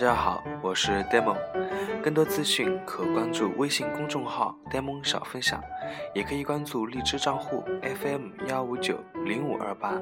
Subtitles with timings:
[0.00, 1.36] 大家好，我是 Demon，
[2.02, 5.62] 更多资讯可关注微信公众号 Demon 小分享，
[6.14, 10.00] 也可以关注荔枝账户 FM 幺五九零五二八。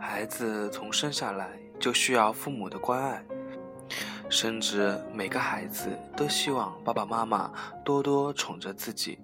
[0.00, 3.22] 孩子从生下来就需要父母的关爱，
[4.30, 7.52] 甚至每个孩子都希望爸爸妈妈
[7.84, 9.18] 多多宠着自己。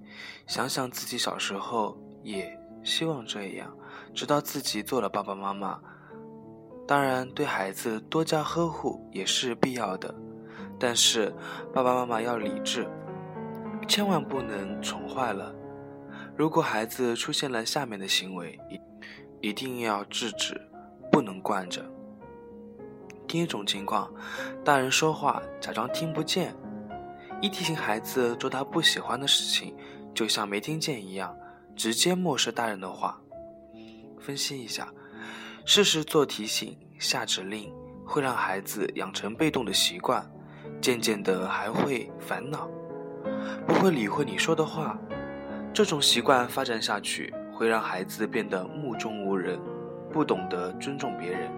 [0.46, 3.74] 想想自己小时候，也希望这样，
[4.14, 5.80] 直到自己做了爸爸妈妈。
[6.86, 10.14] 当然，对孩子多加呵护也是必要的，
[10.78, 11.34] 但是
[11.72, 12.88] 爸爸妈妈要理智，
[13.86, 15.54] 千万不能宠坏了。
[16.36, 20.60] 如果孩子出现了下面的行为，一一定要制止。
[21.10, 21.84] 不能惯着。
[23.26, 24.08] 第一种情况，
[24.64, 26.54] 大人说话假装听不见，
[27.40, 29.74] 一提醒孩子做他不喜欢的事情，
[30.14, 31.36] 就像没听见一样，
[31.74, 33.20] 直接漠视大人的话。
[34.28, 34.86] 分析一下，
[35.64, 37.72] 适时做提醒、下指令，
[38.04, 40.22] 会让孩子养成被动的习惯，
[40.82, 42.68] 渐渐的还会烦恼，
[43.66, 44.98] 不会理会你说的话。
[45.72, 49.58] 这种习惯发展下去，会让孩子变得目中无人。
[50.12, 51.50] 不懂得尊重别人，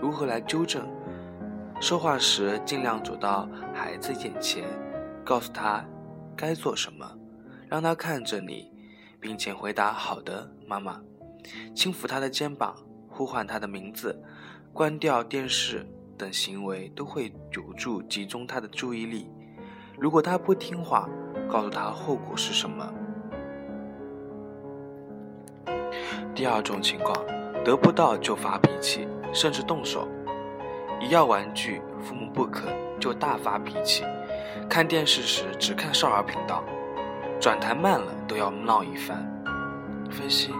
[0.00, 0.88] 如何来纠正？
[1.80, 4.62] 说话时尽量走到孩子眼前，
[5.24, 5.84] 告诉他
[6.36, 7.10] 该做什么，
[7.68, 8.70] 让他看着你，
[9.18, 11.00] 并且回答“好的，妈妈”。
[11.74, 12.74] 轻抚他的肩膀，
[13.08, 14.20] 呼唤他的名字，
[14.72, 19.30] 关掉电视等行为都会有助集中他的注意力。
[19.98, 21.08] 如果他不听话，
[21.50, 22.92] 告诉他后果是什么。
[26.34, 27.14] 第二种情况，
[27.64, 30.06] 得不到就发脾气，甚至动手；
[31.00, 34.04] 一要玩具，父母不肯就大发脾气；
[34.68, 36.64] 看电视时只看少儿频道，
[37.40, 39.26] 转台慢了都要闹一番。
[40.10, 40.50] 分析，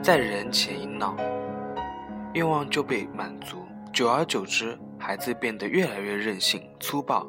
[0.00, 1.14] 在人前一闹，
[2.32, 7.26] 愿望就被满足，久而久之，孩子变得越来越任性粗暴，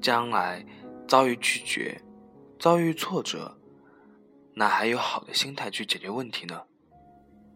[0.00, 0.64] 将来
[1.06, 2.00] 遭遇拒绝，
[2.58, 3.58] 遭遇挫折，
[4.54, 6.62] 哪还有好的心态去解决问题呢？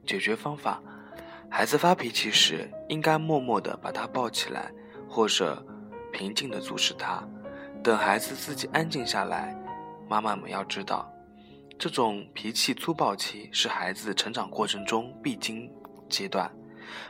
[0.05, 0.83] 解决方法：
[1.49, 4.71] 孩子发脾气时，应该默默地把他抱起来，
[5.09, 5.65] 或者
[6.12, 7.27] 平静地阻止他。
[7.83, 9.56] 等孩子自己安静下来，
[10.09, 11.11] 妈妈们要知道，
[11.82, 15.69] 这种脾气粗暴期是孩子成长过程中必经
[16.09, 16.48] 阶段。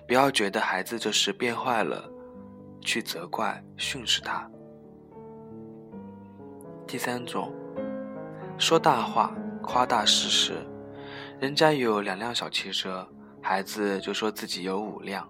[0.09, 2.11] 不要觉得孩子这时变坏了，
[2.81, 4.51] 去责怪训斥他。
[6.87, 7.53] 第三种，
[8.57, 10.55] 说大话，夸大事实。
[11.39, 13.07] 人家有两辆小汽车，
[13.43, 15.23] 孩子就说自己有五辆；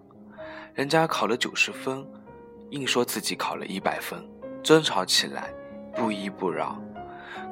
[0.73, 2.07] 人家考了九十分，
[2.71, 4.25] 硬说自己考了一百分，
[4.63, 5.53] 争吵起来
[5.97, 6.81] 不依不饶。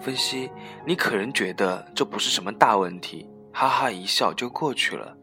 [0.01, 0.51] 分析，
[0.87, 5.17] 你可能觉得这不是什么大问题，哈哈一笑就过去了。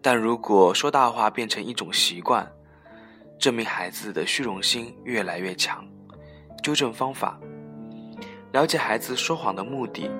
[0.00, 2.50] 但如果说大话变成一种习惯，
[3.38, 5.84] 证明孩子的虚荣心越来越强。
[6.62, 7.38] 纠正方法：
[8.52, 10.10] 了解孩子说谎的目的，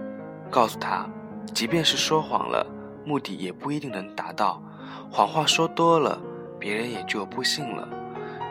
[0.51, 1.09] 告诉他。
[1.53, 2.67] 即便是说谎了，
[3.05, 4.63] 目的也不一定能达到。
[5.11, 6.21] 谎话说多了，
[6.59, 7.89] 别人也就不信了。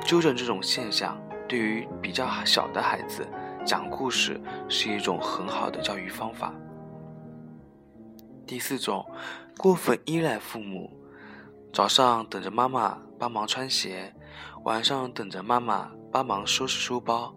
[0.05, 3.27] 纠正这种现象，对于比较小的孩子，
[3.65, 6.53] 讲故事是一种很好的教育方法。
[8.45, 9.05] 第四种，
[9.57, 10.91] 过分依赖父母，
[11.71, 14.13] 早上等着妈妈帮忙穿鞋，
[14.65, 17.33] 晚上等着妈妈帮忙收拾书包，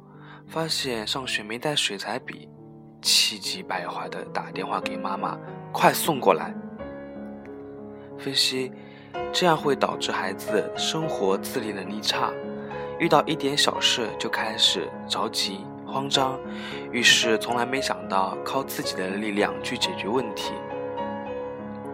[0.49, 2.49] 发现上学没带水彩笔。
[3.03, 5.39] 气急败坏的打电话给妈妈，
[5.73, 6.53] 快送过来。
[8.19, 8.73] 分析，
[9.33, 12.33] 这样会导致孩子生活自理能力差，
[12.99, 16.39] 遇到一点小事就开始着急慌张，
[16.93, 20.53] 于是从来没想到靠自己的力量去解决问题。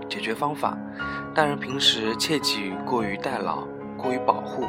[0.09, 0.77] 解决方法：
[1.35, 3.67] 大人平时切忌过于代劳、
[3.97, 4.67] 过于保护，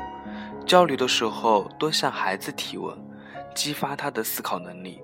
[0.66, 2.98] 交流的时候多向孩子提问，
[3.56, 5.02] 激发他的思考能力。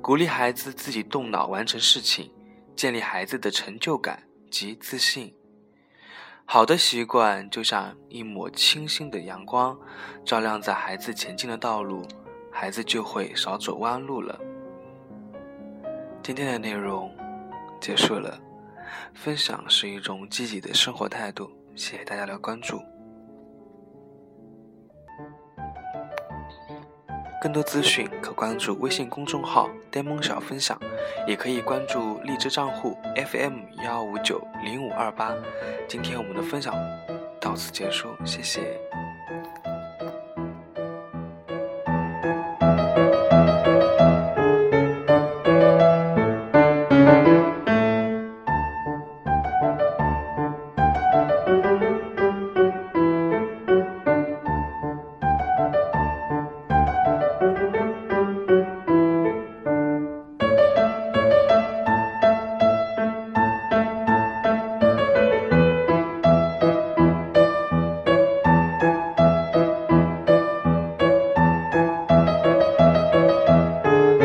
[0.00, 2.30] 鼓励孩子自己动脑完成事情，
[2.74, 5.34] 建立孩子的成就感及自信。
[6.46, 9.78] 好的习惯就像一抹清新的阳光，
[10.24, 12.02] 照亮在孩子前进的道路，
[12.50, 14.38] 孩子就会少走弯路了。
[16.22, 17.10] 今天的内容
[17.80, 18.38] 结束了，
[19.14, 22.82] 分享是一种积极的生活态度，谢谢大家的关注。
[27.42, 30.78] 更多资讯可关注微信公众号“呆萌小分享”，
[31.26, 35.34] 也可以关注荔枝账户 FM 幺五九零五二八。
[35.88, 36.74] 今天我们的分享
[37.40, 38.78] 到此结束，谢谢。